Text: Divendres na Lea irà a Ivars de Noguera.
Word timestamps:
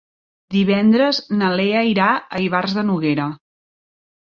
Divendres 0.55 1.21
na 1.43 1.51
Lea 1.61 1.85
irà 1.93 2.11
a 2.41 2.45
Ivars 2.49 2.77
de 2.81 2.89
Noguera. 2.93 3.33